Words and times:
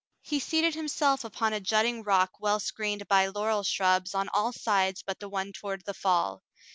He 0.23 0.39
seated 0.39 0.73
himself 0.73 1.23
upon 1.23 1.53
a 1.53 1.59
jutting 1.59 2.01
rock 2.01 2.31
well 2.39 2.59
screened 2.59 3.07
by 3.07 3.27
laurel 3.27 3.61
shrubs 3.61 4.15
on 4.15 4.29
all 4.29 4.51
sides 4.51 5.03
but 5.03 5.19
the 5.19 5.29
one 5.29 5.53
toward 5.53 5.85
the 5.85 5.93
fall. 5.93 6.41